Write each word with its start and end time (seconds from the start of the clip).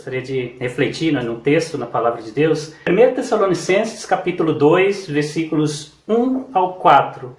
gostaria 0.00 0.22
de 0.22 0.56
refletir 0.58 1.12
né, 1.12 1.20
no 1.20 1.36
texto, 1.36 1.76
na 1.76 1.84
palavra 1.84 2.22
de 2.22 2.32
Deus. 2.32 2.74
1 2.88 3.14
Tessalonicenses, 3.14 4.06
capítulo 4.06 4.54
2, 4.54 5.06
versículos 5.08 5.92
1 6.08 6.46
ao 6.54 6.74
4. 6.74 7.36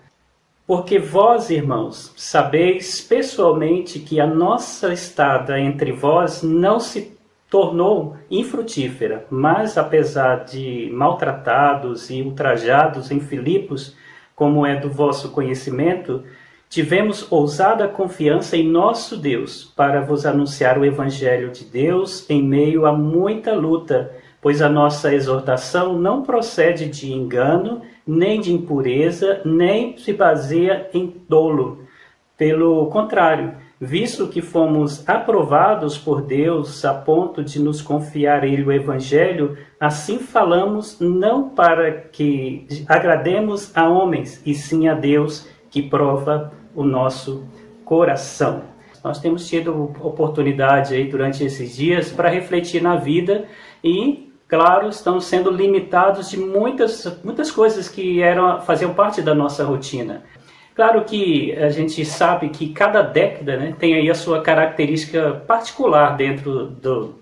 Porque 0.67 0.99
vós, 0.99 1.49
irmãos, 1.49 2.13
sabeis 2.15 3.01
pessoalmente 3.01 3.97
que 3.97 4.21
a 4.21 4.27
nossa 4.27 4.93
estada 4.93 5.59
entre 5.59 5.91
vós 5.91 6.43
não 6.43 6.79
se 6.79 7.17
tornou 7.49 8.15
infrutífera, 8.29 9.25
mas 9.31 9.75
apesar 9.75 10.45
de 10.45 10.87
maltratados 10.93 12.11
e 12.11 12.21
ultrajados 12.21 13.09
em 13.09 13.19
Filipos, 13.19 13.97
como 14.35 14.67
é 14.67 14.79
do 14.79 14.89
vosso 14.89 15.31
conhecimento, 15.31 16.23
tivemos 16.71 17.29
ousada 17.29 17.85
confiança 17.85 18.55
em 18.55 18.65
nosso 18.65 19.17
Deus 19.17 19.65
para 19.75 19.99
vos 19.99 20.25
anunciar 20.25 20.77
o 20.77 20.85
Evangelho 20.85 21.51
de 21.51 21.65
Deus 21.65 22.25
em 22.29 22.41
meio 22.41 22.85
a 22.85 22.93
muita 22.93 23.53
luta, 23.53 24.09
pois 24.41 24.61
a 24.61 24.69
nossa 24.69 25.13
exortação 25.13 25.99
não 25.99 26.23
procede 26.23 26.87
de 26.87 27.11
engano, 27.11 27.81
nem 28.07 28.39
de 28.39 28.53
impureza, 28.53 29.41
nem 29.43 29.97
se 29.97 30.13
baseia 30.13 30.89
em 30.93 31.13
dolo. 31.27 31.79
Pelo 32.37 32.85
contrário, 32.85 33.53
visto 33.77 34.29
que 34.29 34.41
fomos 34.41 35.07
aprovados 35.09 35.97
por 35.97 36.21
Deus 36.21 36.85
a 36.85 36.93
ponto 36.93 37.43
de 37.43 37.61
nos 37.61 37.81
confiar 37.81 38.45
Ele 38.45 38.63
o 38.63 38.71
Evangelho, 38.71 39.57
assim 39.77 40.19
falamos 40.19 41.01
não 41.01 41.49
para 41.49 41.91
que 41.91 42.65
agrademos 42.87 43.75
a 43.75 43.89
homens, 43.89 44.41
e 44.45 44.55
sim 44.55 44.87
a 44.87 44.93
Deus 44.93 45.45
que 45.69 45.81
prova 45.81 46.60
o 46.75 46.83
nosso 46.83 47.43
coração. 47.85 48.63
Nós 49.03 49.19
temos 49.19 49.47
tido 49.47 49.91
oportunidade 49.99 50.93
aí 50.93 51.05
durante 51.09 51.43
esses 51.43 51.75
dias 51.75 52.11
para 52.11 52.29
refletir 52.29 52.81
na 52.81 52.95
vida 52.95 53.45
e, 53.83 54.31
claro, 54.47 54.89
estamos 54.89 55.25
sendo 55.25 55.49
limitados 55.49 56.29
de 56.29 56.37
muitas, 56.37 57.19
muitas 57.23 57.49
coisas 57.49 57.89
que 57.89 58.21
eram 58.21 58.61
faziam 58.61 58.93
parte 58.93 59.21
da 59.21 59.33
nossa 59.33 59.63
rotina. 59.63 60.23
Claro 60.75 61.03
que 61.03 61.51
a 61.53 61.69
gente 61.69 62.05
sabe 62.05 62.49
que 62.49 62.69
cada 62.69 63.01
década 63.01 63.57
né, 63.57 63.75
tem 63.77 63.95
aí 63.95 64.09
a 64.09 64.15
sua 64.15 64.41
característica 64.41 65.33
particular 65.45 66.15
dentro 66.15 66.67
do 66.67 67.15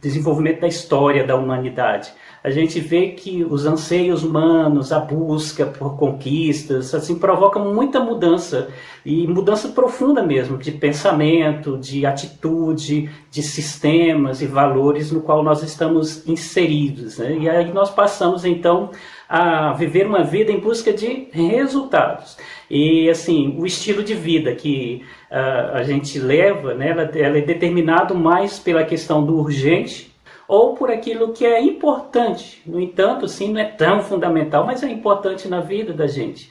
desenvolvimento 0.00 0.62
da 0.62 0.66
história 0.66 1.24
da 1.24 1.36
humanidade 1.36 2.12
a 2.42 2.50
gente 2.50 2.80
vê 2.80 3.08
que 3.08 3.44
os 3.44 3.66
anseios 3.66 4.24
humanos, 4.24 4.92
a 4.92 4.98
busca 4.98 5.66
por 5.66 5.98
conquistas, 5.98 6.94
assim, 6.94 7.18
provocam 7.18 7.72
muita 7.74 8.00
mudança 8.00 8.68
e 9.04 9.26
mudança 9.26 9.68
profunda 9.68 10.22
mesmo 10.22 10.56
de 10.56 10.72
pensamento, 10.72 11.76
de 11.76 12.06
atitude, 12.06 13.10
de 13.30 13.42
sistemas 13.42 14.40
e 14.40 14.46
valores 14.46 15.12
no 15.12 15.20
qual 15.20 15.42
nós 15.42 15.62
estamos 15.62 16.26
inseridos. 16.26 17.18
Né? 17.18 17.38
E 17.40 17.48
aí 17.48 17.72
nós 17.72 17.90
passamos 17.90 18.44
então 18.44 18.90
a 19.28 19.74
viver 19.74 20.06
uma 20.06 20.24
vida 20.24 20.50
em 20.50 20.58
busca 20.58 20.92
de 20.92 21.28
resultados. 21.32 22.38
E 22.70 23.08
assim, 23.10 23.54
o 23.58 23.66
estilo 23.66 24.02
de 24.02 24.14
vida 24.14 24.54
que 24.54 25.02
uh, 25.30 25.76
a 25.76 25.82
gente 25.82 26.18
leva, 26.18 26.74
né, 26.74 26.88
ela, 26.88 27.02
ela 27.02 27.38
é 27.38 27.42
determinado 27.42 28.14
mais 28.14 28.58
pela 28.58 28.82
questão 28.82 29.24
do 29.24 29.36
urgente 29.36 30.09
ou 30.50 30.74
por 30.74 30.90
aquilo 30.90 31.32
que 31.32 31.46
é 31.46 31.62
importante. 31.62 32.60
No 32.66 32.80
entanto, 32.80 33.28
sim, 33.28 33.52
não 33.52 33.60
é 33.60 33.64
tão 33.64 34.02
fundamental, 34.02 34.66
mas 34.66 34.82
é 34.82 34.90
importante 34.90 35.46
na 35.46 35.60
vida 35.60 35.92
da 35.92 36.08
gente. 36.08 36.50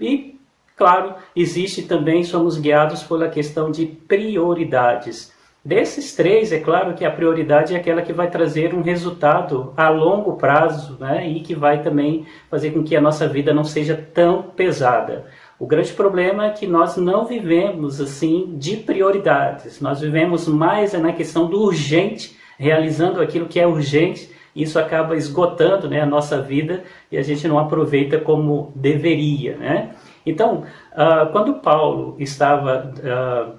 E, 0.00 0.38
claro, 0.76 1.16
existe 1.34 1.82
também, 1.82 2.22
somos 2.22 2.56
guiados 2.56 3.02
pela 3.02 3.28
questão 3.28 3.68
de 3.68 3.86
prioridades. 3.86 5.34
Desses 5.64 6.14
três, 6.14 6.52
é 6.52 6.60
claro 6.60 6.94
que 6.94 7.04
a 7.04 7.10
prioridade 7.10 7.74
é 7.74 7.76
aquela 7.76 8.02
que 8.02 8.12
vai 8.12 8.30
trazer 8.30 8.72
um 8.72 8.82
resultado 8.82 9.74
a 9.76 9.88
longo 9.88 10.36
prazo 10.36 10.96
né, 11.00 11.28
e 11.28 11.40
que 11.40 11.54
vai 11.56 11.82
também 11.82 12.24
fazer 12.48 12.70
com 12.70 12.84
que 12.84 12.94
a 12.94 13.00
nossa 13.00 13.26
vida 13.26 13.52
não 13.52 13.64
seja 13.64 13.96
tão 14.14 14.44
pesada. 14.44 15.26
O 15.58 15.66
grande 15.66 15.92
problema 15.92 16.46
é 16.46 16.50
que 16.50 16.68
nós 16.68 16.96
não 16.96 17.24
vivemos 17.24 18.00
assim 18.00 18.54
de 18.56 18.76
prioridades, 18.76 19.80
nós 19.80 20.00
vivemos 20.00 20.46
mais 20.46 20.92
na 20.92 21.12
questão 21.12 21.50
do 21.50 21.60
urgente 21.60 22.38
realizando 22.60 23.22
aquilo 23.22 23.46
que 23.46 23.58
é 23.58 23.66
urgente, 23.66 24.30
isso 24.54 24.78
acaba 24.78 25.16
esgotando 25.16 25.88
né, 25.88 26.02
a 26.02 26.06
nossa 26.06 26.42
vida 26.42 26.84
e 27.10 27.16
a 27.16 27.22
gente 27.22 27.48
não 27.48 27.58
aproveita 27.58 28.18
como 28.18 28.70
deveria. 28.74 29.56
Né? 29.56 29.94
Então, 30.26 30.64
uh, 30.92 31.32
quando 31.32 31.54
Paulo 31.54 32.16
estava 32.18 32.92
uh, 32.98 33.54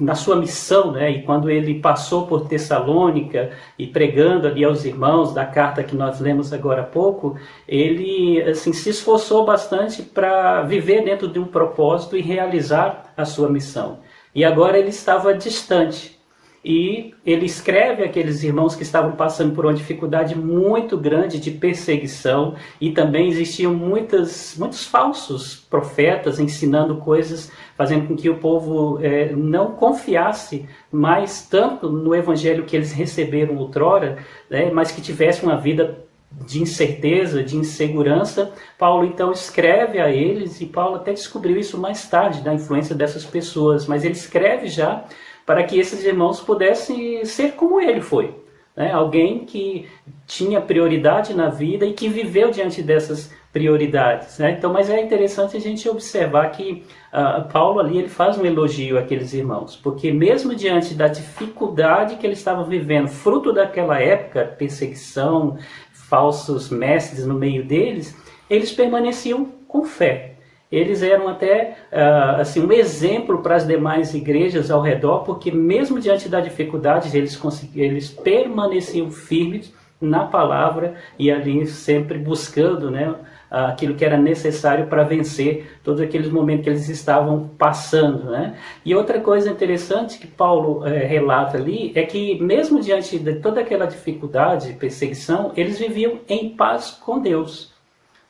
na 0.00 0.16
sua 0.16 0.34
missão, 0.34 0.90
né, 0.90 1.12
e 1.12 1.22
quando 1.22 1.48
ele 1.48 1.78
passou 1.78 2.26
por 2.26 2.48
Tessalônica 2.48 3.50
e 3.78 3.86
pregando 3.86 4.48
ali 4.48 4.64
aos 4.64 4.84
irmãos 4.84 5.32
da 5.32 5.46
carta 5.46 5.84
que 5.84 5.94
nós 5.94 6.18
lemos 6.18 6.52
agora 6.52 6.80
há 6.80 6.86
pouco, 6.86 7.38
ele 7.68 8.42
assim, 8.42 8.72
se 8.72 8.90
esforçou 8.90 9.46
bastante 9.46 10.02
para 10.02 10.62
viver 10.62 11.04
dentro 11.04 11.28
de 11.28 11.38
um 11.38 11.46
propósito 11.46 12.16
e 12.16 12.20
realizar 12.20 13.12
a 13.16 13.24
sua 13.24 13.48
missão. 13.48 14.00
E 14.34 14.44
agora 14.44 14.76
ele 14.76 14.88
estava 14.88 15.34
distante, 15.34 16.19
e 16.62 17.14
ele 17.24 17.46
escreve 17.46 18.04
aqueles 18.04 18.42
irmãos 18.42 18.76
que 18.76 18.82
estavam 18.82 19.12
passando 19.12 19.54
por 19.54 19.64
uma 19.64 19.72
dificuldade 19.72 20.36
muito 20.36 20.96
grande 20.98 21.40
de 21.40 21.50
perseguição. 21.50 22.54
E 22.78 22.92
também 22.92 23.28
existiam 23.28 23.72
muitas, 23.72 24.56
muitos 24.58 24.84
falsos 24.84 25.56
profetas 25.56 26.38
ensinando 26.38 26.96
coisas, 26.96 27.50
fazendo 27.76 28.08
com 28.08 28.16
que 28.16 28.28
o 28.28 28.36
povo 28.36 28.98
é, 29.02 29.32
não 29.32 29.72
confiasse 29.72 30.66
mais 30.92 31.46
tanto 31.46 31.90
no 31.90 32.14
evangelho 32.14 32.64
que 32.64 32.76
eles 32.76 32.92
receberam 32.92 33.56
outrora, 33.56 34.18
né, 34.50 34.70
mas 34.70 34.92
que 34.92 35.00
tivesse 35.00 35.42
uma 35.42 35.56
vida 35.56 36.04
de 36.46 36.62
incerteza, 36.62 37.42
de 37.42 37.56
insegurança, 37.56 38.52
Paulo 38.78 39.04
então 39.04 39.32
escreve 39.32 39.98
a 39.98 40.10
eles, 40.10 40.60
e 40.60 40.66
Paulo 40.66 40.96
até 40.96 41.12
descobriu 41.12 41.56
isso 41.56 41.76
mais 41.76 42.08
tarde, 42.08 42.40
da 42.40 42.54
influência 42.54 42.94
dessas 42.94 43.24
pessoas, 43.24 43.86
mas 43.86 44.04
ele 44.04 44.14
escreve 44.14 44.68
já 44.68 45.04
para 45.50 45.64
que 45.64 45.76
esses 45.76 46.04
irmãos 46.04 46.38
pudessem 46.38 47.24
ser 47.24 47.54
como 47.56 47.80
ele 47.80 48.00
foi. 48.00 48.36
Né? 48.76 48.92
Alguém 48.92 49.40
que 49.40 49.88
tinha 50.24 50.60
prioridade 50.60 51.34
na 51.34 51.48
vida 51.48 51.84
e 51.84 51.92
que 51.92 52.08
viveu 52.08 52.52
diante 52.52 52.80
dessas 52.80 53.34
prioridades. 53.52 54.38
Né? 54.38 54.52
Então, 54.52 54.72
mas 54.72 54.88
é 54.88 55.02
interessante 55.02 55.56
a 55.56 55.60
gente 55.60 55.88
observar 55.88 56.52
que 56.52 56.84
uh, 57.12 57.48
Paulo 57.52 57.80
ali 57.80 57.98
ele 57.98 58.08
faz 58.08 58.38
um 58.38 58.46
elogio 58.46 58.96
àqueles 58.96 59.32
irmãos, 59.32 59.74
porque 59.74 60.12
mesmo 60.12 60.54
diante 60.54 60.94
da 60.94 61.08
dificuldade 61.08 62.14
que 62.14 62.24
eles 62.24 62.38
estavam 62.38 62.64
vivendo, 62.64 63.08
fruto 63.08 63.52
daquela 63.52 64.00
época, 64.00 64.54
perseguição, 64.56 65.58
falsos 65.92 66.70
mestres 66.70 67.26
no 67.26 67.34
meio 67.34 67.64
deles, 67.64 68.16
eles 68.48 68.70
permaneciam 68.70 69.46
com 69.66 69.82
fé 69.82 70.36
eles 70.70 71.02
eram 71.02 71.28
até 71.28 71.76
uh, 71.92 72.40
assim 72.40 72.64
um 72.64 72.72
exemplo 72.72 73.42
para 73.42 73.56
as 73.56 73.66
demais 73.66 74.14
igrejas 74.14 74.70
ao 74.70 74.80
redor, 74.80 75.24
porque 75.24 75.50
mesmo 75.50 75.98
diante 75.98 76.28
da 76.28 76.40
dificuldade 76.40 77.16
eles, 77.16 77.40
eles 77.74 78.10
permaneciam 78.10 79.10
firmes 79.10 79.72
na 80.00 80.24
palavra 80.24 80.94
e 81.18 81.30
ali 81.30 81.66
sempre 81.66 82.18
buscando 82.18 82.90
né, 82.90 83.14
aquilo 83.50 83.94
que 83.94 84.04
era 84.04 84.16
necessário 84.16 84.86
para 84.86 85.02
vencer 85.02 85.78
todos 85.82 86.00
aqueles 86.00 86.30
momentos 86.30 86.64
que 86.64 86.70
eles 86.70 86.88
estavam 86.88 87.50
passando. 87.58 88.30
Né? 88.30 88.56
E 88.84 88.94
outra 88.94 89.20
coisa 89.20 89.50
interessante 89.50 90.18
que 90.18 90.26
Paulo 90.26 90.86
é, 90.86 91.04
relata 91.04 91.58
ali 91.58 91.92
é 91.94 92.02
que, 92.04 92.40
mesmo 92.40 92.80
diante 92.80 93.18
de 93.18 93.34
toda 93.34 93.60
aquela 93.60 93.86
dificuldade, 93.86 94.72
perseguição, 94.74 95.52
eles 95.56 95.78
viviam 95.78 96.20
em 96.28 96.50
paz 96.50 96.90
com 96.90 97.18
Deus. 97.18 97.74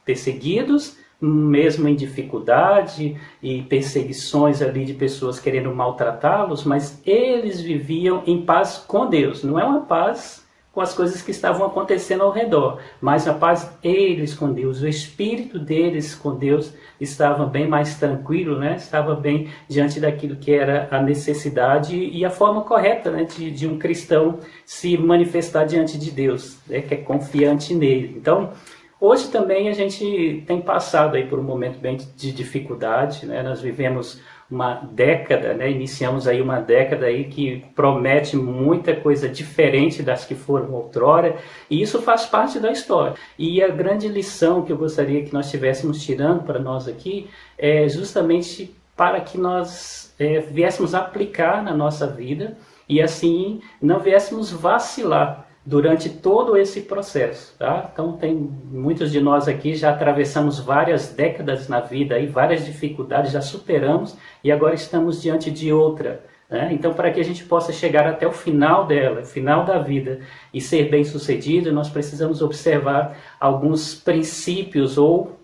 Perseguidos, 0.05 0.97
mesmo 1.21 1.87
em 1.89 1.95
dificuldade 1.95 3.17
e 3.43 3.63
perseguições 3.63 4.63
ali 4.63 4.85
de 4.85 4.95
pessoas 4.95 5.39
querendo 5.39 5.75
maltratá-los, 5.75 6.65
mas 6.65 7.01
eles 7.05 7.61
viviam 7.61 8.23
em 8.27 8.43
paz 8.43 8.83
com 8.87 9.07
Deus. 9.07 9.45
Não 9.45 9.59
é 9.59 9.65
uma 9.65 9.83
paz 9.83 10.41
com 10.73 10.81
as 10.81 10.95
coisas 10.95 11.21
que 11.21 11.33
estavam 11.33 11.67
acontecendo 11.67 12.23
ao 12.23 12.31
redor, 12.31 12.79
mas 13.01 13.27
a 13.27 13.35
paz 13.35 13.69
eles 13.83 14.35
com 14.35 14.53
Deus, 14.53 14.81
o 14.81 14.89
espírito 14.89 15.59
deles 15.59 16.15
com 16.15 16.37
Deus 16.37 16.73
estava 17.01 17.45
bem 17.45 17.67
mais 17.67 17.97
tranquilo, 17.97 18.57
né? 18.59 18.77
Estava 18.77 19.17
bem 19.17 19.49
diante 19.69 19.99
daquilo 19.99 20.37
que 20.37 20.53
era 20.53 20.87
a 20.91 21.03
necessidade 21.03 21.97
e 21.97 22.25
a 22.25 22.31
forma 22.31 22.63
correta, 22.63 23.11
né, 23.11 23.25
de, 23.25 23.51
de 23.51 23.67
um 23.67 23.79
cristão 23.79 24.39
se 24.65 24.97
manifestar 24.97 25.65
diante 25.65 25.99
de 25.99 26.11
Deus, 26.11 26.59
né, 26.69 26.81
que 26.81 26.95
é 26.95 26.99
confiante 26.99 27.75
nele. 27.75 28.15
Então, 28.17 28.53
Hoje 29.01 29.29
também 29.29 29.71
a 29.71 29.73
gente 29.73 30.45
tem 30.47 30.61
passado 30.61 31.17
aí 31.17 31.27
por 31.27 31.39
um 31.39 31.43
momento 31.43 31.79
bem 31.79 31.97
de 31.97 32.33
dificuldade, 32.33 33.25
né? 33.25 33.43
Nós 33.43 33.63
vivemos 33.63 34.21
uma 34.51 34.75
década, 34.75 35.55
né? 35.55 35.71
Iniciamos 35.71 36.29
aí 36.29 36.43
uma 36.43 36.61
década 36.61 37.07
aí 37.07 37.25
que 37.25 37.65
promete 37.75 38.37
muita 38.37 38.95
coisa 38.95 39.27
diferente 39.27 40.03
das 40.03 40.27
que 40.27 40.35
foram 40.35 40.75
outrora, 40.75 41.37
e 41.71 41.81
isso 41.81 42.03
faz 42.03 42.27
parte 42.27 42.61
da 42.61 42.71
história. 42.71 43.15
E 43.39 43.63
a 43.63 43.69
grande 43.69 44.07
lição 44.07 44.63
que 44.63 44.71
eu 44.73 44.77
gostaria 44.77 45.25
que 45.25 45.33
nós 45.33 45.47
estivéssemos 45.47 46.05
tirando 46.05 46.43
para 46.43 46.59
nós 46.59 46.87
aqui 46.87 47.31
é 47.57 47.89
justamente 47.89 48.77
para 48.95 49.19
que 49.21 49.39
nós 49.39 50.15
é, 50.19 50.41
viéssemos 50.41 50.95
aplicar 50.95 51.63
na 51.63 51.75
nossa 51.75 52.07
vida 52.07 52.55
e 52.87 53.01
assim 53.01 53.63
não 53.81 53.99
viéssemos 53.99 54.51
vacilar 54.51 55.50
durante 55.65 56.09
todo 56.09 56.57
esse 56.57 56.83
processo, 56.83 57.55
tá? 57.59 57.91
Então 57.93 58.13
tem 58.13 58.35
muitos 58.35 59.13
de 59.13 59.21
nós 59.21 59.47
aqui 59.47 59.75
já 59.75 59.91
atravessamos 59.91 60.59
várias 60.59 61.13
décadas 61.13 61.69
na 61.69 61.81
vida 61.81 62.19
e 62.19 62.27
várias 62.27 62.65
dificuldades 62.65 63.33
já 63.33 63.41
superamos 63.41 64.17
e 64.43 64.51
agora 64.51 64.75
estamos 64.75 65.21
diante 65.21 65.51
de 65.51 65.73
outra. 65.73 66.25
Né? 66.49 66.71
Então, 66.73 66.93
para 66.93 67.13
que 67.13 67.21
a 67.21 67.25
gente 67.25 67.45
possa 67.45 67.73
chegar 67.73 68.07
até 68.07 68.27
o 68.27 68.33
final 68.33 68.85
dela, 68.85 69.23
final 69.23 69.65
da 69.65 69.79
vida 69.79 70.21
e 70.53 70.61
ser 70.61 70.91
bem 70.91 71.05
sucedido, 71.05 71.73
nós 71.73 71.89
precisamos 71.89 72.43
observar 72.43 73.17
alguns 73.39 73.95
princípios 73.95 74.99
ou 74.99 75.39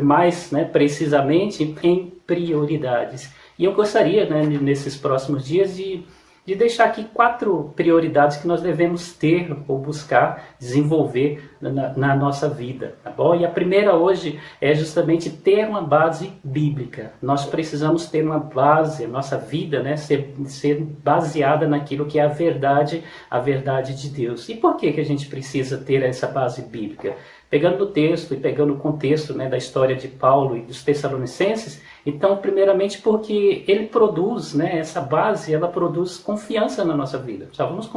mais 0.00 0.50
né, 0.50 0.64
precisamente 0.64 1.76
em 1.82 2.06
prioridades. 2.26 3.32
E 3.58 3.64
eu 3.64 3.74
gostaria, 3.74 4.28
né, 4.28 4.42
nesses 4.44 4.96
próximos 4.96 5.44
dias, 5.44 5.76
de 5.76 6.04
de 6.48 6.54
deixar 6.54 6.86
aqui 6.86 7.04
quatro 7.04 7.74
prioridades 7.76 8.38
que 8.38 8.48
nós 8.48 8.62
devemos 8.62 9.12
ter 9.12 9.54
ou 9.68 9.76
buscar 9.76 10.54
desenvolver 10.58 11.46
na, 11.60 11.92
na, 11.94 12.16
nossa 12.16 12.48
vida, 12.48 12.94
tá 13.04 13.10
bom? 13.10 13.34
E 13.34 13.44
a 13.44 13.50
primeira 13.50 13.94
hoje 13.94 14.40
é 14.58 14.74
justamente 14.74 15.28
ter 15.28 15.68
uma 15.68 15.82
base 15.82 16.32
bíblica. 16.42 17.12
Nós 17.20 17.44
precisamos 17.44 18.06
ter 18.06 18.24
uma 18.24 18.38
base, 18.38 19.04
a 19.04 19.08
nossa 19.08 19.36
vida, 19.36 19.82
né, 19.82 19.98
ser, 19.98 20.34
ser 20.46 20.80
baseada 20.80 21.68
naquilo 21.68 22.06
que 22.06 22.18
é 22.18 22.22
a 22.22 22.28
verdade, 22.28 23.04
a 23.30 23.38
verdade 23.38 23.94
de 23.94 24.08
Deus. 24.08 24.48
E 24.48 24.54
por 24.54 24.78
que 24.78 24.90
que 24.90 25.02
a 25.02 25.04
gente 25.04 25.28
precisa 25.28 25.76
ter 25.76 26.02
essa 26.02 26.26
base 26.26 26.62
bíblica? 26.62 27.14
Pegando 27.50 27.84
o 27.84 27.90
texto 27.90 28.32
e 28.32 28.38
pegando 28.38 28.72
o 28.72 28.78
contexto 28.78 29.34
né, 29.34 29.50
da 29.50 29.58
história 29.58 29.96
de 29.96 30.08
Paulo 30.08 30.56
e 30.56 30.62
dos 30.62 30.82
Tessalonicenses, 30.82 31.82
então, 32.08 32.38
primeiramente 32.38 33.02
porque 33.02 33.64
ele 33.68 33.86
produz, 33.86 34.54
né, 34.54 34.78
essa 34.78 35.00
base, 35.00 35.52
ela 35.52 35.68
produz 35.68 36.16
confiança 36.16 36.84
na 36.84 36.96
nossa 36.96 37.18
vida. 37.18 37.48
Só 37.52 37.66
vamos 37.66 37.90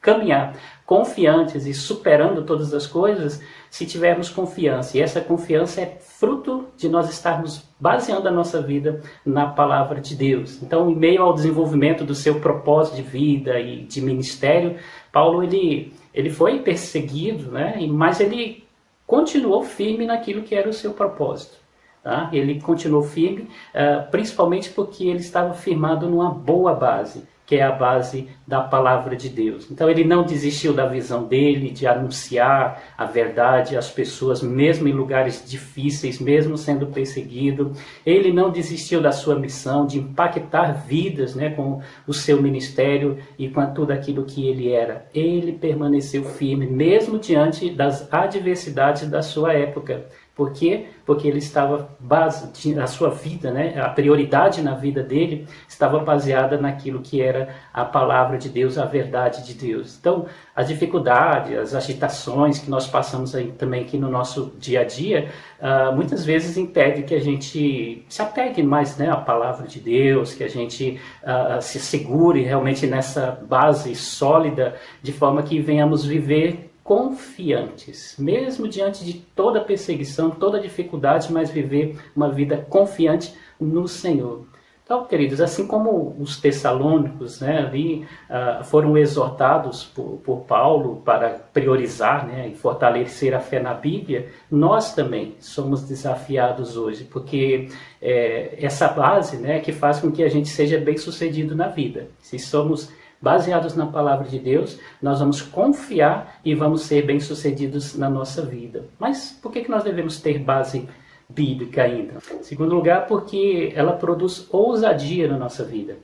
caminhar 0.00 0.56
confiantes 0.86 1.66
e 1.66 1.74
superando 1.74 2.44
todas 2.44 2.72
as 2.72 2.86
coisas 2.86 3.42
se 3.68 3.84
tivermos 3.84 4.30
confiança. 4.30 4.96
E 4.96 5.02
essa 5.02 5.20
confiança 5.20 5.80
é 5.80 5.98
fruto 6.00 6.66
de 6.76 6.88
nós 6.88 7.10
estarmos 7.10 7.64
baseando 7.80 8.28
a 8.28 8.30
nossa 8.30 8.62
vida 8.62 9.02
na 9.26 9.46
palavra 9.46 10.00
de 10.00 10.14
Deus. 10.14 10.62
Então, 10.62 10.88
em 10.88 10.94
meio 10.94 11.22
ao 11.22 11.34
desenvolvimento 11.34 12.04
do 12.04 12.14
seu 12.14 12.40
propósito 12.40 12.96
de 12.96 13.02
vida 13.02 13.58
e 13.58 13.82
de 13.82 14.00
ministério, 14.00 14.76
Paulo 15.12 15.42
ele, 15.42 15.92
ele 16.14 16.30
foi 16.30 16.60
perseguido, 16.60 17.50
né, 17.50 17.76
mas 17.90 18.20
ele 18.20 18.64
continuou 19.06 19.64
firme 19.64 20.06
naquilo 20.06 20.42
que 20.42 20.54
era 20.54 20.68
o 20.68 20.72
seu 20.72 20.92
propósito. 20.92 21.58
Tá? 22.02 22.30
Ele 22.32 22.60
continuou 22.60 23.02
firme, 23.02 23.48
uh, 23.74 24.10
principalmente 24.10 24.70
porque 24.70 25.04
ele 25.04 25.18
estava 25.18 25.52
firmado 25.54 26.08
numa 26.08 26.30
boa 26.30 26.74
base, 26.74 27.24
que 27.48 27.56
é 27.56 27.62
a 27.62 27.72
base 27.72 28.28
da 28.46 28.60
palavra 28.60 29.16
de 29.16 29.30
Deus. 29.30 29.70
Então 29.70 29.88
ele 29.88 30.04
não 30.04 30.22
desistiu 30.22 30.74
da 30.74 30.84
visão 30.84 31.24
dele 31.24 31.70
de 31.70 31.86
anunciar 31.86 32.82
a 32.96 33.06
verdade 33.06 33.74
às 33.74 33.90
pessoas, 33.90 34.42
mesmo 34.42 34.86
em 34.86 34.92
lugares 34.92 35.42
difíceis, 35.46 36.20
mesmo 36.20 36.58
sendo 36.58 36.88
perseguido. 36.88 37.72
Ele 38.04 38.30
não 38.34 38.50
desistiu 38.50 39.00
da 39.00 39.12
sua 39.12 39.38
missão 39.38 39.86
de 39.86 39.98
impactar 39.98 40.72
vidas 40.86 41.34
né, 41.34 41.48
com 41.48 41.80
o 42.06 42.12
seu 42.12 42.40
ministério 42.42 43.16
e 43.38 43.48
com 43.48 43.64
tudo 43.72 43.92
aquilo 43.92 44.26
que 44.26 44.46
ele 44.46 44.70
era. 44.70 45.06
Ele 45.14 45.52
permaneceu 45.52 46.24
firme, 46.24 46.66
mesmo 46.66 47.18
diante 47.18 47.70
das 47.70 48.12
adversidades 48.12 49.08
da 49.08 49.22
sua 49.22 49.54
época. 49.54 50.06
Por 50.38 50.52
quê? 50.52 50.86
Porque 51.04 51.26
ele 51.26 51.38
estava 51.38 51.88
base, 51.98 52.72
a 52.80 52.86
sua 52.86 53.10
vida, 53.10 53.50
né, 53.50 53.74
a 53.76 53.88
prioridade 53.88 54.62
na 54.62 54.76
vida 54.76 55.02
dele 55.02 55.48
estava 55.66 55.98
baseada 55.98 56.56
naquilo 56.56 57.00
que 57.00 57.20
era 57.20 57.56
a 57.74 57.84
palavra 57.84 58.38
de 58.38 58.48
Deus, 58.48 58.78
a 58.78 58.84
verdade 58.84 59.44
de 59.44 59.52
Deus. 59.52 59.98
Então, 59.98 60.26
as 60.54 60.68
dificuldades, 60.68 61.58
as 61.58 61.74
agitações 61.74 62.60
que 62.60 62.70
nós 62.70 62.86
passamos 62.86 63.34
aí, 63.34 63.50
também 63.50 63.82
aqui 63.82 63.98
no 63.98 64.08
nosso 64.08 64.52
dia 64.60 64.82
a 64.82 64.84
dia, 64.84 65.28
uh, 65.60 65.92
muitas 65.92 66.24
vezes 66.24 66.56
impede 66.56 67.02
que 67.02 67.16
a 67.16 67.20
gente 67.20 68.06
se 68.08 68.22
apegue 68.22 68.62
mais 68.62 68.96
né, 68.96 69.10
à 69.10 69.16
palavra 69.16 69.66
de 69.66 69.80
Deus, 69.80 70.34
que 70.34 70.44
a 70.44 70.48
gente 70.48 71.00
uh, 71.24 71.60
se 71.60 71.80
segure 71.80 72.44
realmente 72.44 72.86
nessa 72.86 73.32
base 73.42 73.92
sólida, 73.96 74.76
de 75.02 75.12
forma 75.12 75.42
que 75.42 75.58
venhamos 75.58 76.04
viver 76.04 76.67
confiantes, 76.88 78.16
mesmo 78.18 78.66
diante 78.66 79.04
de 79.04 79.12
toda 79.12 79.60
perseguição, 79.60 80.30
toda 80.30 80.58
dificuldade, 80.58 81.30
mas 81.30 81.50
viver 81.50 81.98
uma 82.16 82.30
vida 82.30 82.64
confiante 82.66 83.34
no 83.60 83.86
Senhor. 83.86 84.46
Então, 84.82 85.04
queridos, 85.04 85.38
assim 85.38 85.66
como 85.66 86.16
os 86.18 86.40
tessalônicos 86.40 87.42
né, 87.42 87.58
ali 87.58 88.06
uh, 88.30 88.64
foram 88.64 88.96
exortados 88.96 89.84
por, 89.84 90.18
por, 90.24 90.36
Paulo 90.46 91.02
para 91.04 91.28
priorizar 91.28 92.26
né, 92.26 92.48
e 92.48 92.54
fortalecer 92.54 93.34
a 93.34 93.40
fé 93.40 93.60
na 93.60 93.74
Bíblia, 93.74 94.30
nós 94.50 94.94
também 94.94 95.36
somos 95.40 95.82
desafiados 95.82 96.74
hoje, 96.74 97.04
porque 97.04 97.68
é, 98.00 98.56
essa 98.58 98.88
base 98.88 99.36
né, 99.36 99.60
que 99.60 99.72
faz 99.72 100.00
com 100.00 100.10
que 100.10 100.22
a 100.22 100.28
gente 100.30 100.48
seja 100.48 100.78
bem 100.78 100.96
sucedido 100.96 101.54
na 101.54 101.68
vida. 101.68 102.08
Se 102.18 102.38
somos 102.38 102.90
baseados 103.20 103.74
na 103.74 103.86
palavra 103.86 104.28
de 104.28 104.38
Deus, 104.38 104.78
nós 105.02 105.20
vamos 105.20 105.42
confiar 105.42 106.40
e 106.44 106.54
vamos 106.54 106.82
ser 106.82 107.04
bem-sucedidos 107.04 107.96
na 107.96 108.08
nossa 108.08 108.42
vida. 108.42 108.84
Mas 108.98 109.38
por 109.42 109.52
que, 109.52 109.62
que 109.62 109.70
nós 109.70 109.84
devemos 109.84 110.20
ter 110.20 110.38
base 110.38 110.88
bíblica 111.28 111.82
ainda? 111.82 112.14
Em 112.32 112.42
segundo 112.42 112.74
lugar, 112.74 113.06
porque 113.06 113.72
ela 113.74 113.92
produz 113.92 114.46
ousadia 114.52 115.28
na 115.28 115.36
nossa 115.36 115.64
vida. 115.64 115.96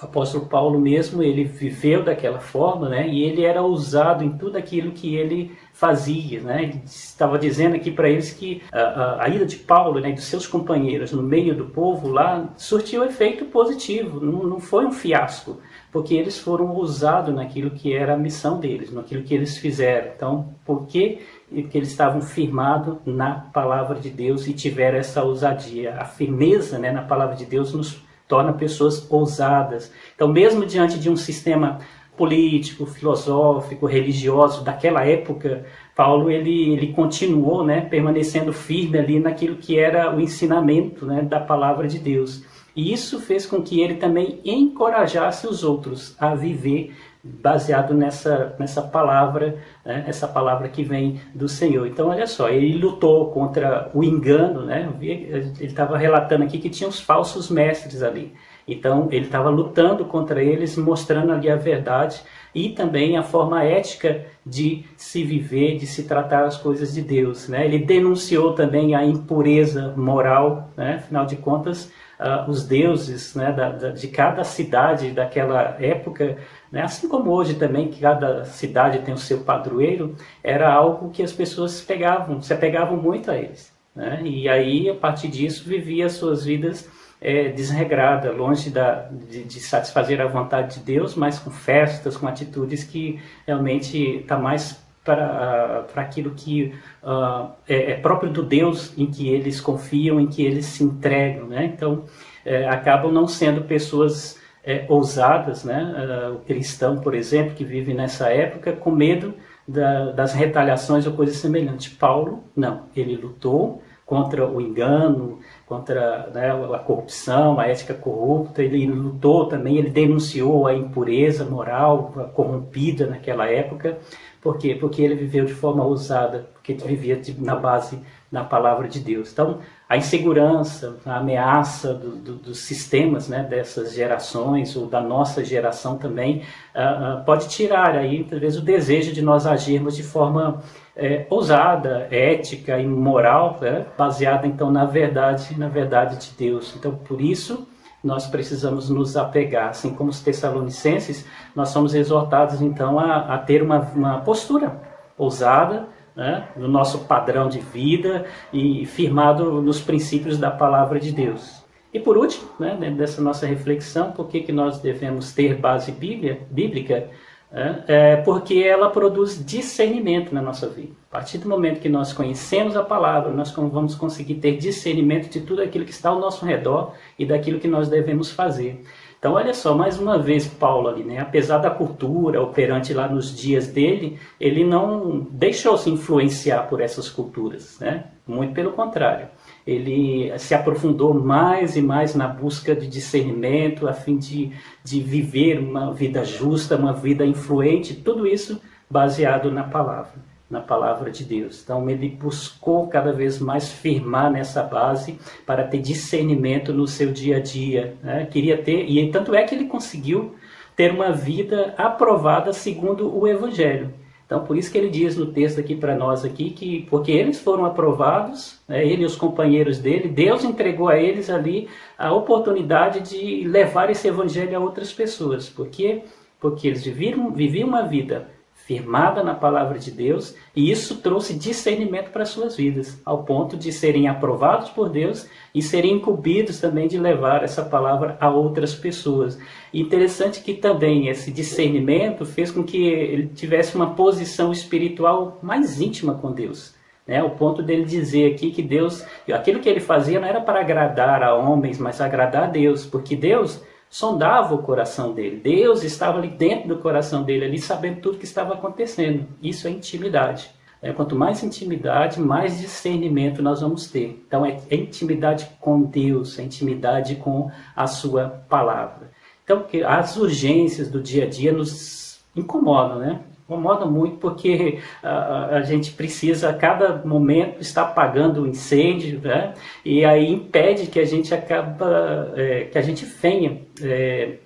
O 0.00 0.04
apóstolo 0.04 0.44
Paulo 0.44 0.78
mesmo, 0.78 1.22
ele 1.22 1.44
viveu 1.44 2.02
daquela 2.02 2.38
forma, 2.38 2.86
né? 2.86 3.08
E 3.08 3.22
ele 3.22 3.44
era 3.44 3.62
ousado 3.62 4.22
em 4.22 4.36
tudo 4.36 4.58
aquilo 4.58 4.92
que 4.92 5.14
ele 5.16 5.56
fazia, 5.72 6.42
né? 6.42 6.64
Ele 6.64 6.82
estava 6.84 7.38
dizendo 7.38 7.76
aqui 7.76 7.90
para 7.90 8.10
eles 8.10 8.30
que 8.30 8.62
a, 8.70 8.78
a, 8.78 9.24
a, 9.24 9.28
ida 9.30 9.46
de 9.46 9.56
Paulo, 9.56 9.98
né, 9.98 10.10
e 10.10 10.12
dos 10.12 10.24
seus 10.24 10.46
companheiros 10.46 11.12
no 11.12 11.22
meio 11.22 11.54
do 11.54 11.64
povo 11.64 12.08
lá, 12.08 12.46
surtiu 12.58 13.04
efeito 13.04 13.46
positivo, 13.46 14.20
não, 14.20 14.42
não 14.42 14.60
foi 14.60 14.84
um 14.84 14.92
fiasco 14.92 15.58
porque 15.96 16.14
eles 16.14 16.38
foram 16.38 16.74
ousados 16.74 17.34
naquilo 17.34 17.70
que 17.70 17.94
era 17.94 18.12
a 18.12 18.18
missão 18.18 18.60
deles, 18.60 18.92
naquilo 18.92 19.22
que 19.22 19.34
eles 19.34 19.56
fizeram. 19.56 20.08
Então, 20.14 20.54
por 20.62 20.86
que, 20.86 21.20
que 21.50 21.78
eles 21.78 21.88
estavam 21.88 22.20
firmados 22.20 22.98
na 23.06 23.30
palavra 23.34 23.98
de 23.98 24.10
Deus 24.10 24.46
e 24.46 24.52
tiveram 24.52 24.98
essa 24.98 25.22
ousadia? 25.22 25.96
A 25.98 26.04
firmeza 26.04 26.78
né, 26.78 26.92
na 26.92 27.00
palavra 27.00 27.34
de 27.34 27.46
Deus 27.46 27.72
nos 27.72 27.98
torna 28.28 28.52
pessoas 28.52 29.10
ousadas. 29.10 29.90
Então, 30.14 30.28
mesmo 30.28 30.66
diante 30.66 30.98
de 30.98 31.08
um 31.08 31.16
sistema 31.16 31.78
político, 32.14 32.84
filosófico, 32.84 33.86
religioso 33.86 34.62
daquela 34.62 35.02
época, 35.02 35.64
Paulo 35.94 36.30
ele, 36.30 36.74
ele 36.74 36.92
continuou 36.92 37.64
né, 37.64 37.80
permanecendo 37.80 38.52
firme 38.52 38.98
ali 38.98 39.18
naquilo 39.18 39.56
que 39.56 39.78
era 39.78 40.14
o 40.14 40.20
ensinamento 40.20 41.06
né, 41.06 41.22
da 41.22 41.40
palavra 41.40 41.88
de 41.88 41.98
Deus. 41.98 42.44
E 42.76 42.92
isso 42.92 43.18
fez 43.18 43.46
com 43.46 43.62
que 43.62 43.80
ele 43.80 43.94
também 43.94 44.38
encorajasse 44.44 45.46
os 45.46 45.64
outros 45.64 46.14
a 46.20 46.34
viver 46.34 46.94
baseado 47.24 47.94
nessa, 47.94 48.54
nessa 48.58 48.82
palavra, 48.82 49.56
né? 49.84 50.04
essa 50.06 50.28
palavra 50.28 50.68
que 50.68 50.84
vem 50.84 51.20
do 51.34 51.48
Senhor. 51.48 51.86
Então, 51.86 52.08
olha 52.08 52.26
só, 52.26 52.48
ele 52.48 52.78
lutou 52.78 53.30
contra 53.30 53.90
o 53.94 54.04
engano, 54.04 54.64
né? 54.64 54.88
ele 55.00 55.52
estava 55.60 55.96
relatando 55.96 56.44
aqui 56.44 56.58
que 56.58 56.70
tinha 56.70 56.88
os 56.88 57.00
falsos 57.00 57.50
mestres 57.50 58.02
ali. 58.02 58.32
Então, 58.68 59.08
ele 59.10 59.26
estava 59.26 59.48
lutando 59.48 60.04
contra 60.04 60.42
eles, 60.42 60.76
mostrando 60.76 61.32
ali 61.32 61.48
a 61.48 61.56
verdade 61.56 62.20
e 62.54 62.70
também 62.70 63.16
a 63.16 63.22
forma 63.22 63.62
ética 63.62 64.24
de 64.44 64.84
se 64.96 65.22
viver, 65.22 65.76
de 65.76 65.86
se 65.86 66.04
tratar 66.04 66.44
as 66.44 66.56
coisas 66.56 66.92
de 66.92 67.02
Deus. 67.02 67.48
Né? 67.48 67.64
Ele 67.64 67.78
denunciou 67.78 68.54
também 68.54 68.94
a 68.94 69.04
impureza 69.04 69.94
moral, 69.96 70.70
né? 70.76 70.96
afinal 70.96 71.26
de 71.26 71.36
contas, 71.36 71.92
uh, 72.20 72.50
os 72.50 72.66
deuses 72.66 73.34
né, 73.34 73.52
da, 73.52 73.70
da, 73.70 73.90
de 73.90 74.08
cada 74.08 74.44
cidade 74.44 75.10
daquela 75.10 75.76
época, 75.80 76.36
né, 76.70 76.82
assim 76.82 77.08
como 77.08 77.30
hoje 77.30 77.54
também, 77.54 77.88
que 77.88 78.00
cada 78.00 78.44
cidade 78.44 79.00
tem 79.00 79.14
o 79.14 79.18
seu 79.18 79.40
padroeiro, 79.40 80.16
era 80.42 80.72
algo 80.72 81.10
que 81.10 81.22
as 81.22 81.32
pessoas 81.32 81.80
pegavam, 81.80 82.40
se 82.40 82.52
apegavam 82.52 82.96
muito 82.96 83.30
a 83.30 83.36
eles. 83.36 83.72
Né? 83.94 84.20
E 84.24 84.48
aí, 84.48 84.90
a 84.90 84.94
partir 84.94 85.28
disso, 85.28 85.68
vivia 85.68 86.08
suas 86.08 86.44
vidas 86.44 86.88
é, 87.20 87.48
desregrada, 87.48 88.30
longe 88.30 88.70
da, 88.70 89.08
de, 89.10 89.44
de, 89.44 89.60
satisfazer 89.60 90.20
a 90.20 90.26
vontade 90.26 90.78
de 90.78 90.84
Deus, 90.84 91.14
mas 91.14 91.38
com 91.38 91.50
festas, 91.50 92.16
com 92.16 92.26
atitudes 92.26 92.84
que 92.84 93.20
realmente 93.46 94.18
está 94.18 94.36
mais 94.36 94.85
para, 95.06 95.86
aquilo 95.94 96.32
que 96.32 96.74
uh, 97.02 97.50
é, 97.68 97.92
é, 97.92 97.94
próprio 97.94 98.30
do 98.30 98.42
Deus 98.42 98.92
em 98.98 99.06
que 99.06 99.28
eles 99.28 99.60
confiam, 99.60 100.20
em 100.20 100.26
que 100.26 100.44
eles 100.44 100.66
se 100.66 100.82
entregam. 100.82 101.46
Né? 101.46 101.64
Então, 101.64 102.04
é, 102.44 102.68
acabam 102.68 103.12
não 103.12 103.28
sendo 103.28 103.62
pessoas 103.62 104.38
é, 104.64 104.84
ousadas, 104.88 105.62
né? 105.62 105.94
Uh, 106.28 106.34
o 106.34 106.38
cristão, 106.40 106.98
por 106.98 107.14
exemplo, 107.14 107.54
que 107.54 107.64
vive 107.64 107.94
nessa 107.94 108.30
época, 108.30 108.72
com 108.72 108.90
medo 108.90 109.32
da, 109.66 110.10
das 110.10 110.34
retaliações 110.34 111.06
ou 111.06 111.12
coisas 111.12 111.36
semelhantes. 111.36 111.92
Paulo, 111.92 112.42
não, 112.54 112.82
ele 112.96 113.14
lutou 113.14 113.80
contra 114.06 114.48
o 114.48 114.60
engano, 114.60 115.40
contra 115.66 116.30
né, 116.32 116.52
a 116.72 116.78
corrupção, 116.78 117.58
a 117.58 117.66
ética 117.66 117.92
corrupta, 117.92 118.62
ele 118.62 118.86
lutou 118.86 119.46
também, 119.48 119.78
ele 119.78 119.90
denunciou 119.90 120.68
a 120.68 120.72
impureza 120.72 121.44
moral 121.44 122.14
corrompida 122.32 123.06
naquela 123.06 123.50
época. 123.50 123.98
Por 124.40 124.58
quê? 124.58 124.76
Porque 124.76 125.02
ele 125.02 125.16
viveu 125.16 125.44
de 125.44 125.52
forma 125.52 125.84
ousada, 125.84 126.48
porque 126.54 126.72
vivia 126.74 127.20
na 127.38 127.56
base 127.56 127.98
da 128.30 128.42
palavra 128.42 128.88
de 128.88 129.00
Deus. 129.00 129.32
Então, 129.32 129.60
a 129.88 129.96
insegurança, 129.96 130.96
a 131.06 131.18
ameaça 131.18 131.94
do, 131.94 132.16
do, 132.16 132.34
dos 132.34 132.58
sistemas 132.60 133.28
né, 133.28 133.44
dessas 133.44 133.94
gerações, 133.94 134.74
ou 134.74 134.86
da 134.86 135.00
nossa 135.00 135.44
geração 135.44 135.96
também, 135.96 136.42
uh, 136.74 137.20
uh, 137.20 137.24
pode 137.24 137.48
tirar 137.48 137.96
aí, 137.96 138.24
talvez, 138.24 138.56
o 138.56 138.62
desejo 138.62 139.12
de 139.12 139.22
nós 139.22 139.46
agirmos 139.46 139.94
de 139.94 140.02
forma 140.02 140.62
é, 140.96 141.26
ousada, 141.28 142.08
ética 142.10 142.80
e 142.80 142.86
moral, 142.86 143.58
né, 143.60 143.86
baseada 143.98 144.46
então 144.46 144.70
na 144.70 144.86
verdade, 144.86 145.56
na 145.58 145.68
verdade 145.68 146.16
de 146.16 146.36
Deus. 146.36 146.74
Então, 146.76 146.96
por 146.96 147.20
isso 147.20 147.68
nós 148.02 148.26
precisamos 148.26 148.88
nos 148.88 149.16
apegar, 149.16 149.70
assim 149.70 149.94
como 149.94 150.10
os 150.10 150.20
Tessalonicenses, 150.20 151.26
nós 151.54 151.70
somos 151.70 151.94
exortados 151.94 152.62
então 152.62 152.98
a, 152.98 153.34
a 153.34 153.38
ter 153.38 153.62
uma, 153.62 153.80
uma 153.94 154.20
postura 154.20 154.80
ousada, 155.18 155.88
né, 156.16 156.48
no 156.56 156.66
nosso 156.66 157.00
padrão 157.00 157.48
de 157.48 157.60
vida 157.60 158.24
e 158.52 158.86
firmado 158.86 159.60
nos 159.60 159.80
princípios 159.80 160.38
da 160.38 160.50
palavra 160.50 160.98
de 160.98 161.12
Deus. 161.12 161.64
E 161.92 162.00
por 162.00 162.16
último, 162.16 162.48
né, 162.58 162.76
dentro 162.78 162.96
dessa 162.96 163.20
nossa 163.22 163.46
reflexão, 163.46 164.12
por 164.12 164.28
que, 164.28 164.40
que 164.40 164.52
nós 164.52 164.78
devemos 164.80 165.32
ter 165.32 165.54
base 165.56 165.92
bíblia, 165.92 166.40
bíblica? 166.50 167.10
É, 167.52 167.84
é 167.86 168.16
porque 168.16 168.56
ela 168.56 168.90
produz 168.90 169.42
discernimento 169.44 170.34
na 170.34 170.42
nossa 170.42 170.68
vida. 170.68 170.92
A 171.08 171.14
partir 171.14 171.38
do 171.38 171.48
momento 171.48 171.80
que 171.80 171.88
nós 171.88 172.12
conhecemos 172.12 172.76
a 172.76 172.82
palavra, 172.82 173.32
nós 173.32 173.50
vamos 173.52 173.94
conseguir 173.94 174.34
ter 174.34 174.56
discernimento 174.56 175.30
de 175.30 175.40
tudo 175.40 175.62
aquilo 175.62 175.84
que 175.84 175.92
está 175.92 176.10
ao 176.10 176.18
nosso 176.18 176.44
redor 176.44 176.92
e 177.18 177.24
daquilo 177.24 177.60
que 177.60 177.68
nós 177.68 177.88
devemos 177.88 178.30
fazer. 178.30 178.82
Então, 179.26 179.34
olha 179.34 179.52
só, 179.52 179.74
mais 179.74 179.98
uma 179.98 180.20
vez, 180.20 180.46
Paulo 180.46 180.88
ali, 180.88 181.02
né? 181.02 181.18
apesar 181.18 181.58
da 181.58 181.68
cultura 181.68 182.40
operante 182.40 182.94
lá 182.94 183.08
nos 183.08 183.36
dias 183.36 183.66
dele, 183.66 184.20
ele 184.38 184.62
não 184.62 185.26
deixou-se 185.28 185.90
influenciar 185.90 186.68
por 186.68 186.80
essas 186.80 187.10
culturas, 187.10 187.76
né? 187.80 188.04
muito 188.24 188.54
pelo 188.54 188.70
contrário 188.70 189.26
ele 189.66 190.32
se 190.38 190.54
aprofundou 190.54 191.12
mais 191.12 191.76
e 191.76 191.82
mais 191.82 192.14
na 192.14 192.28
busca 192.28 192.72
de 192.72 192.86
discernimento, 192.86 193.88
a 193.88 193.92
fim 193.92 194.16
de, 194.16 194.52
de 194.84 195.00
viver 195.00 195.58
uma 195.58 195.92
vida 195.92 196.24
justa, 196.24 196.76
uma 196.76 196.92
vida 196.92 197.26
influente, 197.26 197.92
tudo 197.92 198.28
isso 198.28 198.60
baseado 198.88 199.50
na 199.50 199.64
palavra, 199.64 200.12
na 200.48 200.60
palavra 200.60 201.10
de 201.10 201.24
Deus. 201.24 201.62
Então 201.62 201.88
ele 201.90 202.08
buscou 202.08 202.86
cada 202.86 203.12
vez 203.12 203.38
mais 203.38 203.70
firmar 203.70 204.30
nessa 204.30 204.62
base 204.62 205.18
para 205.44 205.64
ter 205.64 205.78
discernimento 205.78 206.72
no 206.72 206.86
seu 206.86 207.12
dia 207.12 207.38
a 207.38 207.40
dia. 207.40 207.96
Né? 208.02 208.26
Queria 208.26 208.56
ter, 208.56 208.88
e 208.88 209.10
tanto 209.10 209.34
é 209.34 209.42
que 209.42 209.54
ele 209.54 209.66
conseguiu 209.66 210.36
ter 210.76 210.92
uma 210.92 211.10
vida 211.10 211.74
aprovada 211.76 212.52
segundo 212.52 213.16
o 213.16 213.26
Evangelho. 213.26 213.92
Então, 214.26 214.44
por 214.44 214.56
isso 214.56 214.72
que 214.72 214.76
ele 214.76 214.90
diz 214.90 215.16
no 215.16 215.26
texto 215.26 215.60
aqui 215.60 215.76
para 215.76 215.94
nós 215.94 216.24
aqui 216.24 216.50
que 216.50 216.84
porque 216.90 217.12
eles 217.12 217.40
foram 217.40 217.64
aprovados, 217.64 218.58
né, 218.66 218.84
ele 218.84 219.04
e 219.04 219.06
os 219.06 219.14
companheiros 219.14 219.78
dele, 219.78 220.08
Deus 220.08 220.42
entregou 220.42 220.88
a 220.88 220.98
eles 220.98 221.30
ali 221.30 221.68
a 221.96 222.12
oportunidade 222.12 223.00
de 223.08 223.46
levar 223.46 223.88
esse 223.88 224.08
evangelho 224.08 224.56
a 224.56 224.60
outras 224.60 224.92
pessoas. 224.92 225.48
Por 225.48 225.68
quê? 225.68 226.02
Porque 226.40 226.66
eles 226.66 226.84
viviam, 226.84 227.30
viviam 227.30 227.68
uma 227.68 227.82
vida 227.82 228.28
firmada 228.66 229.22
na 229.22 229.32
palavra 229.32 229.78
de 229.78 229.92
Deus, 229.92 230.34
e 230.54 230.72
isso 230.72 230.96
trouxe 230.96 231.38
discernimento 231.38 232.10
para 232.10 232.24
suas 232.24 232.56
vidas, 232.56 233.00
ao 233.04 233.22
ponto 233.22 233.56
de 233.56 233.70
serem 233.70 234.08
aprovados 234.08 234.70
por 234.70 234.88
Deus 234.88 235.28
e 235.54 235.62
serem 235.62 235.94
incumbidos 235.94 236.60
também 236.60 236.88
de 236.88 236.98
levar 236.98 237.44
essa 237.44 237.64
palavra 237.64 238.18
a 238.20 238.28
outras 238.28 238.74
pessoas. 238.74 239.38
E 239.72 239.80
interessante 239.80 240.40
que 240.40 240.52
também 240.52 241.06
esse 241.06 241.30
discernimento 241.30 242.24
fez 242.24 242.50
com 242.50 242.64
que 242.64 242.88
ele 242.88 243.28
tivesse 243.28 243.76
uma 243.76 243.94
posição 243.94 244.50
espiritual 244.50 245.38
mais 245.40 245.80
íntima 245.80 246.14
com 246.14 246.32
Deus. 246.32 246.74
Né, 247.06 247.22
o 247.22 247.30
ponto 247.30 247.62
dele 247.62 247.84
dizer 247.84 248.34
aqui 248.34 248.50
que 248.50 248.62
Deus, 248.62 249.06
aquilo 249.32 249.60
que 249.60 249.68
ele 249.68 249.78
fazia 249.78 250.18
não 250.18 250.26
era 250.26 250.40
para 250.40 250.58
agradar 250.58 251.22
a 251.22 251.36
homens, 251.36 251.78
mas 251.78 252.00
agradar 252.00 252.42
a 252.42 252.48
Deus, 252.48 252.84
porque 252.84 253.14
Deus 253.14 253.62
sondava 253.88 254.54
o 254.54 254.62
coração 254.62 255.12
dele. 255.12 255.40
Deus 255.42 255.82
estava 255.82 256.18
ali 256.18 256.28
dentro 256.28 256.68
do 256.68 256.78
coração 256.78 257.22
dele, 257.22 257.44
ali 257.44 257.58
sabendo 257.58 258.00
tudo 258.00 258.18
que 258.18 258.24
estava 258.24 258.54
acontecendo. 258.54 259.26
Isso 259.42 259.66
é 259.66 259.70
intimidade. 259.70 260.50
É, 260.82 260.92
quanto 260.92 261.16
mais 261.16 261.42
intimidade, 261.42 262.20
mais 262.20 262.58
discernimento 262.58 263.42
nós 263.42 263.60
vamos 263.60 263.88
ter. 263.90 264.22
Então 264.26 264.44
é, 264.44 264.60
é 264.70 264.76
intimidade 264.76 265.48
com 265.60 265.82
Deus, 265.82 266.38
é 266.38 266.42
intimidade 266.42 267.16
com 267.16 267.50
a 267.74 267.86
sua 267.86 268.44
palavra. 268.48 269.10
Então 269.42 269.64
as 269.86 270.16
urgências 270.16 270.90
do 270.90 271.00
dia 271.00 271.24
a 271.24 271.28
dia 271.28 271.52
nos 271.52 272.20
incomodam, 272.36 272.98
né? 272.98 273.20
Incomoda 273.46 273.86
muito 273.86 274.16
porque 274.16 274.80
a, 275.02 275.56
a, 275.56 275.62
gente 275.62 275.92
precisa 275.92 276.50
a 276.50 276.54
cada 276.54 276.96
momento 277.04 277.60
estar 277.60 277.82
apagando 277.82 278.42
o 278.42 278.46
incêndio, 278.46 279.20
né? 279.20 279.54
E 279.84 280.04
aí 280.04 280.30
impede 280.32 280.88
que 280.88 280.98
a 280.98 281.04
gente 281.04 281.32
acaba, 281.32 282.32
é, 282.36 282.64
que 282.64 282.76
a 282.76 282.82
gente 282.82 283.04
venha 283.04 283.62
é, 283.80 284.38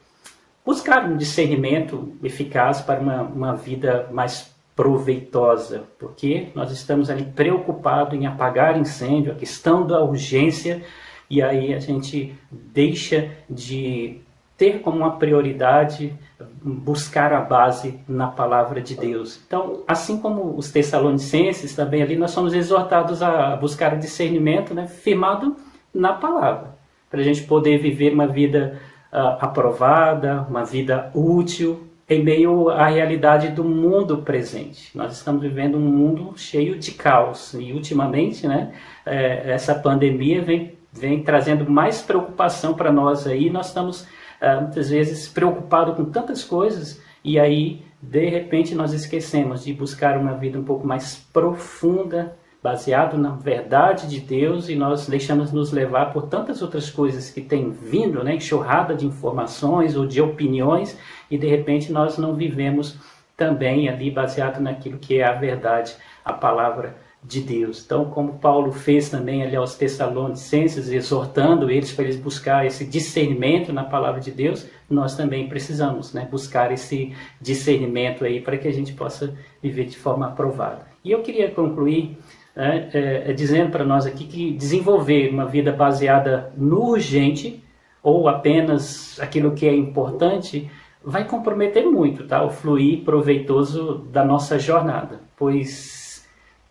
buscar 0.65 1.05
um 1.05 1.17
discernimento 1.17 2.15
eficaz 2.23 2.83
para 2.83 3.01
uma, 3.01 3.23
uma 3.23 3.57
vida 3.57 4.07
mais 4.13 4.55
proveitosa, 4.77 5.85
porque 5.99 6.49
nós 6.55 6.71
estamos 6.71 7.11
ali 7.11 7.25
preocupados 7.25 8.19
em 8.19 8.27
apagar 8.27 8.79
incêndio, 8.79 9.33
a 9.33 9.35
questão 9.35 9.87
da 9.87 10.03
urgência, 10.03 10.83
e 11.29 11.43
aí 11.43 11.75
a 11.75 11.79
gente 11.79 12.35
deixa 12.51 13.31
de 13.49 14.21
ter 14.57 14.81
como 14.81 14.99
uma 14.99 15.17
prioridade 15.17 16.15
buscar 16.63 17.33
a 17.33 17.41
base 17.41 17.99
na 18.09 18.29
palavra 18.29 18.81
de 18.81 18.95
Deus. 18.95 19.41
Então, 19.47 19.83
assim 19.87 20.19
como 20.19 20.57
os 20.57 20.71
Tessalonicenses 20.71 21.75
também 21.75 22.03
ali, 22.03 22.17
nós 22.17 22.31
somos 22.31 22.53
exortados 22.55 23.23
a 23.23 23.57
buscar 23.57 23.95
o 23.95 23.99
discernimento, 23.99 24.75
né, 24.75 24.87
firmado 24.87 25.57
na 25.95 26.13
palavra, 26.13 26.75
para 27.11 27.21
a 27.21 27.23
gente 27.23 27.43
poder 27.43 27.79
viver 27.79 28.13
uma 28.13 28.27
vida 28.27 28.81
uh, 29.13 29.37
aprovada, 29.45 30.47
uma 30.49 30.65
vida 30.65 31.11
útil 31.15 31.87
em 32.09 32.23
meio 32.23 32.69
à 32.69 32.87
realidade 32.87 33.49
do 33.49 33.63
mundo 33.63 34.19
presente. 34.19 34.97
Nós 34.97 35.13
estamos 35.13 35.43
vivendo 35.43 35.77
um 35.77 35.81
mundo 35.81 36.33
cheio 36.37 36.79
de 36.79 36.91
caos 36.93 37.55
e 37.55 37.73
ultimamente, 37.73 38.47
né, 38.47 38.73
é, 39.07 39.53
essa 39.53 39.75
pandemia 39.75 40.43
vem 40.43 40.81
vem 40.93 41.23
trazendo 41.23 41.71
mais 41.71 42.03
preocupação 42.03 42.75
para 42.75 42.93
nós 42.93 43.27
aí. 43.27 43.51
Nós 43.51 43.69
estamos 43.69 44.07
uh, 44.41 44.61
muitas 44.63 44.91
vezes 44.91 45.29
preocupado 45.29 45.95
com 45.95 46.05
tantas 46.05 46.45
coisas 46.45 47.01
e 47.25 47.39
aí 47.39 47.83
de 48.03 48.29
repente 48.29 48.75
nós 48.75 48.93
esquecemos 48.93 49.65
de 49.65 49.73
buscar 49.73 50.17
uma 50.17 50.35
vida 50.35 50.59
um 50.59 50.65
pouco 50.65 50.87
mais 50.87 51.17
profunda, 51.33 52.35
baseado 52.63 53.17
na 53.17 53.31
verdade 53.31 54.07
de 54.07 54.21
Deus 54.21 54.69
e 54.69 54.75
nós 54.75 55.07
deixamos 55.07 55.53
nos 55.53 55.73
levar 55.73 56.13
por 56.13 56.27
tantas 56.27 56.63
outras 56.63 56.91
coisas 56.91 57.31
que 57.31 57.41
têm 57.41 57.71
vindo, 57.71 58.23
né, 58.23 58.35
enxurrada 58.35 58.95
de 58.95 59.07
informações 59.07 59.97
ou 59.97 60.07
de 60.07 60.21
opiniões 60.21 60.99
e 61.31 61.39
de 61.39 61.47
repente 61.47 61.93
nós 61.93 62.19
não 62.19 62.35
vivemos 62.35 62.99
também 63.37 63.89
ali 63.89 64.11
baseado 64.11 64.61
naquilo 64.61 64.99
que 64.99 65.19
é 65.19 65.25
a 65.25 65.33
verdade, 65.33 65.95
a 66.23 66.33
palavra 66.33 66.97
de 67.23 67.41
Deus. 67.41 67.85
Então, 67.85 68.07
como 68.07 68.39
Paulo 68.39 68.73
fez 68.73 69.11
também 69.11 69.43
ali 69.43 69.55
aos 69.55 69.75
Tessalonicenses, 69.75 70.89
exortando 70.89 71.71
eles 71.71 71.93
para 71.93 72.05
eles 72.05 72.17
buscar 72.17 72.65
esse 72.65 72.85
discernimento 72.85 73.73
na 73.73 73.85
palavra 73.85 74.21
de 74.21 74.31
Deus, 74.31 74.67
nós 74.89 75.17
também 75.17 75.49
precisamos 75.49 76.15
né, 76.15 76.27
buscar 76.31 76.73
esse 76.73 77.15
discernimento 77.41 78.25
aí 78.25 78.41
para 78.41 78.57
que 78.57 78.67
a 78.67 78.73
gente 78.73 78.95
possa 78.95 79.35
viver 79.63 79.85
de 79.85 79.99
forma 79.99 80.27
aprovada. 80.27 80.87
E 81.05 81.11
eu 81.11 81.23
queria 81.23 81.51
concluir 81.51 82.17
né, 82.57 82.89
é, 82.93 83.31
é, 83.31 83.33
dizendo 83.33 83.71
para 83.71 83.85
nós 83.85 84.07
aqui 84.07 84.25
que 84.25 84.53
desenvolver 84.53 85.31
uma 85.31 85.47
vida 85.47 85.73
baseada 85.73 86.53
no 86.57 86.91
urgente 86.91 87.63
ou 88.03 88.29
apenas 88.29 89.21
aquilo 89.21 89.53
que 89.53 89.69
é 89.69 89.75
importante 89.75 90.71
vai 91.05 91.27
comprometer 91.27 91.85
muito 91.85 92.27
tá, 92.27 92.43
o 92.45 92.51
fluir 92.51 93.03
proveitoso 93.05 94.07
da 94.11 94.25
nossa 94.25 94.59
jornada, 94.59 95.21
pois 95.37 96.00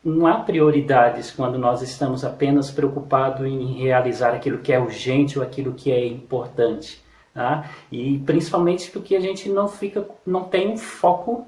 não 0.04 0.26
há 0.26 0.36
prioridades 0.40 1.32
quando 1.32 1.58
nós 1.58 1.82
estamos 1.82 2.24
apenas 2.24 2.72
preocupados 2.72 3.46
em 3.46 3.74
realizar 3.74 4.34
aquilo 4.34 4.60
que 4.60 4.72
é 4.72 4.80
urgente 4.80 5.38
ou 5.38 5.44
aquilo 5.44 5.74
que 5.74 5.92
é 5.92 6.06
importante. 6.08 7.04
Tá? 7.34 7.70
E 7.92 8.20
principalmente 8.20 8.90
porque 8.92 9.16
a 9.16 9.20
gente 9.20 9.50
não 9.50 9.68
fica, 9.68 10.06
não 10.26 10.44
tem 10.44 10.70
um 10.70 10.78
foco 10.78 11.48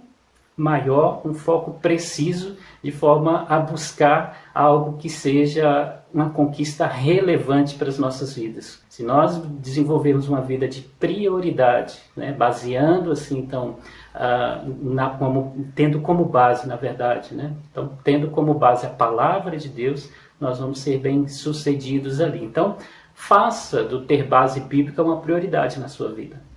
maior, 0.55 1.21
um 1.25 1.33
foco 1.33 1.71
preciso, 1.79 2.55
de 2.83 2.91
forma 2.91 3.45
a 3.47 3.59
buscar 3.59 4.51
algo 4.53 4.97
que 4.97 5.09
seja 5.09 6.01
uma 6.13 6.29
conquista 6.29 6.85
relevante 6.85 7.75
para 7.75 7.87
as 7.87 7.97
nossas 7.97 8.35
vidas. 8.35 8.83
Se 8.89 9.01
nós 9.01 9.37
desenvolvermos 9.37 10.27
uma 10.27 10.41
vida 10.41 10.67
de 10.67 10.81
prioridade, 10.81 11.97
né, 12.15 12.33
baseando 12.33 13.11
assim, 13.11 13.39
então, 13.39 13.77
uh, 14.13 14.93
na, 14.93 15.09
como, 15.11 15.65
tendo 15.73 16.01
como 16.01 16.25
base, 16.25 16.67
na 16.67 16.75
verdade, 16.75 17.33
né, 17.33 17.53
então, 17.71 17.91
tendo 18.03 18.29
como 18.29 18.53
base 18.53 18.85
a 18.85 18.89
palavra 18.89 19.55
de 19.55 19.69
Deus, 19.69 20.09
nós 20.39 20.59
vamos 20.59 20.79
ser 20.79 20.99
bem 20.99 21.27
sucedidos 21.27 22.19
ali. 22.19 22.43
Então, 22.43 22.75
faça 23.13 23.83
do 23.83 24.01
ter 24.01 24.27
base 24.27 24.59
bíblica 24.59 25.03
uma 25.03 25.21
prioridade 25.21 25.79
na 25.79 25.87
sua 25.87 26.11
vida. 26.11 26.50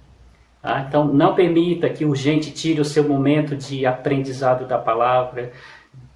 Tá? 0.65 0.87
Então, 0.89 1.05
não 1.05 1.35
permita 1.35 1.91
que 1.91 2.07
o 2.07 2.15
gente 2.15 2.51
tire 2.51 2.81
o 2.81 2.87
seu 2.87 3.07
momento 3.07 3.55
de 3.55 3.85
aprendizado 3.85 4.67
da 4.67 4.79
palavra. 4.79 5.53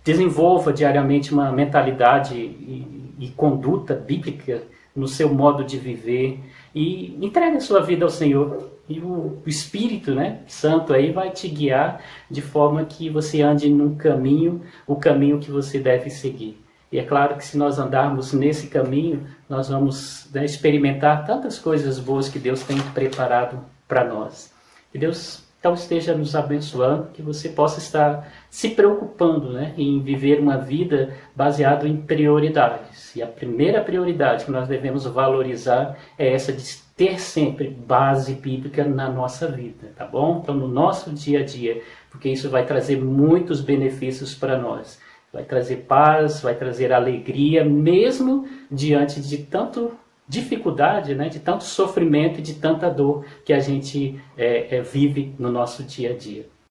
Desenvolva 0.02 0.72
diariamente 0.72 1.34
uma 1.34 1.52
mentalidade 1.52 2.34
e, 2.34 3.12
e 3.18 3.28
conduta 3.36 3.94
bíblica 3.94 4.62
no 4.96 5.06
seu 5.06 5.28
modo 5.34 5.62
de 5.62 5.76
viver 5.76 6.40
e 6.74 7.14
entregue 7.20 7.58
a 7.58 7.60
sua 7.60 7.82
vida 7.82 8.06
ao 8.06 8.10
Senhor. 8.10 8.70
E 8.88 8.98
o, 9.00 9.36
Espírito 9.44 10.14
né, 10.14 10.38
Santo 10.46 10.94
aí 10.94 11.12
vai 11.12 11.28
te 11.28 11.46
guiar 11.46 12.00
de 12.30 12.40
forma 12.40 12.86
que 12.86 13.10
você 13.10 13.42
ande 13.42 13.68
num 13.68 13.96
caminho, 13.96 14.62
o 14.86 14.96
caminho 14.96 15.38
que 15.38 15.50
você 15.50 15.78
deve 15.78 16.08
seguir. 16.08 16.58
E 16.90 16.98
é 16.98 17.02
claro 17.02 17.36
que 17.36 17.44
se 17.44 17.58
nós 17.58 17.78
andarmos 17.78 18.32
nesse 18.32 18.68
caminho, 18.68 19.26
nós 19.46 19.68
vamos 19.68 20.26
né, 20.32 20.42
experimentar 20.42 21.26
tantas 21.26 21.58
coisas 21.58 21.98
boas 21.98 22.30
que 22.30 22.38
Deus 22.38 22.62
tem 22.62 22.78
preparado 22.94 23.58
para 23.88 24.04
nós. 24.04 24.52
Que 24.92 24.98
Deus 24.98 25.48
então 25.58 25.74
esteja 25.74 26.14
nos 26.14 26.36
abençoando, 26.36 27.08
que 27.12 27.20
você 27.20 27.48
possa 27.48 27.80
estar 27.80 28.32
se 28.48 28.70
preocupando 28.70 29.52
né, 29.52 29.74
em 29.76 30.00
viver 30.00 30.38
uma 30.38 30.56
vida 30.56 31.14
baseada 31.34 31.88
em 31.88 31.96
prioridades. 31.96 33.16
E 33.16 33.22
a 33.22 33.26
primeira 33.26 33.82
prioridade 33.82 34.44
que 34.44 34.52
nós 34.52 34.68
devemos 34.68 35.04
valorizar 35.04 35.98
é 36.16 36.32
essa 36.32 36.52
de 36.52 36.64
ter 36.96 37.20
sempre 37.20 37.68
base 37.68 38.34
bíblica 38.34 38.84
na 38.84 39.10
nossa 39.10 39.48
vida, 39.48 39.92
tá 39.96 40.04
bom? 40.04 40.40
Então, 40.42 40.54
no 40.54 40.68
nosso 40.68 41.10
dia 41.10 41.40
a 41.40 41.44
dia, 41.44 41.82
porque 42.08 42.28
isso 42.28 42.48
vai 42.48 42.64
trazer 42.64 42.96
muitos 42.96 43.60
benefícios 43.60 44.34
para 44.34 44.56
nós. 44.56 45.00
Vai 45.32 45.42
trazer 45.42 45.86
paz, 45.88 46.40
vai 46.40 46.54
trazer 46.54 46.92
alegria, 46.92 47.64
mesmo 47.64 48.48
diante 48.70 49.20
de 49.20 49.38
tanto 49.38 49.92
dificuldade, 50.28 51.14
né, 51.14 51.28
de 51.28 51.40
tanto 51.40 51.64
sofrimento 51.64 52.38
e 52.38 52.42
de 52.42 52.54
tanta 52.54 52.90
dor 52.90 53.24
que 53.44 53.52
a 53.52 53.60
gente 53.60 54.20
é, 54.36 54.76
é, 54.76 54.82
vive 54.82 55.34
no 55.38 55.50
nosso 55.50 55.82
dia 55.82 56.10
a 56.10 56.16
dia. 56.16 56.46